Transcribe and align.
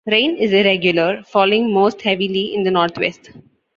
Rain 0.07 0.35
is 0.35 0.51
irregular, 0.51 1.21
falling 1.21 1.71
most 1.71 2.01
heavily 2.01 2.55
in 2.55 2.63
the 2.63 2.71
northwest. 2.71 3.29